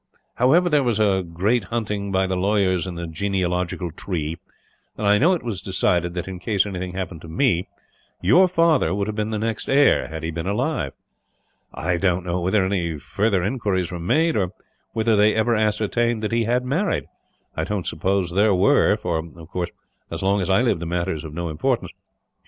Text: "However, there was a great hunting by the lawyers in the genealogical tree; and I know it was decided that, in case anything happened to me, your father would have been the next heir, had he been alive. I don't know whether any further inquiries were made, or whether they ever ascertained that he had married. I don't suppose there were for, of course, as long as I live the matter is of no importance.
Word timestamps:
"However, 0.37 0.67
there 0.67 0.81
was 0.81 0.99
a 0.99 1.21
great 1.21 1.65
hunting 1.65 2.11
by 2.11 2.25
the 2.25 2.35
lawyers 2.35 2.87
in 2.87 2.95
the 2.95 3.05
genealogical 3.05 3.91
tree; 3.91 4.35
and 4.97 5.05
I 5.05 5.19
know 5.19 5.33
it 5.35 5.43
was 5.43 5.61
decided 5.61 6.15
that, 6.15 6.27
in 6.27 6.39
case 6.39 6.65
anything 6.65 6.93
happened 6.93 7.21
to 7.21 7.27
me, 7.27 7.67
your 8.19 8.47
father 8.47 8.95
would 8.95 9.05
have 9.05 9.15
been 9.15 9.29
the 9.29 9.37
next 9.37 9.69
heir, 9.69 10.07
had 10.07 10.23
he 10.23 10.31
been 10.31 10.47
alive. 10.47 10.93
I 11.71 11.97
don't 11.97 12.25
know 12.25 12.41
whether 12.41 12.65
any 12.65 12.97
further 12.97 13.43
inquiries 13.43 13.91
were 13.91 13.99
made, 13.99 14.35
or 14.35 14.53
whether 14.93 15.15
they 15.15 15.35
ever 15.35 15.53
ascertained 15.53 16.23
that 16.23 16.31
he 16.31 16.45
had 16.45 16.65
married. 16.65 17.05
I 17.55 17.63
don't 17.63 17.85
suppose 17.85 18.31
there 18.31 18.55
were 18.55 18.97
for, 18.97 19.19
of 19.19 19.49
course, 19.49 19.69
as 20.09 20.23
long 20.23 20.41
as 20.41 20.49
I 20.49 20.63
live 20.63 20.79
the 20.79 20.87
matter 20.87 21.13
is 21.13 21.23
of 21.23 21.35
no 21.35 21.47
importance. 21.47 21.91